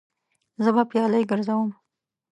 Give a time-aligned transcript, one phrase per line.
[0.63, 1.69] زه به پیالې ګرځوم.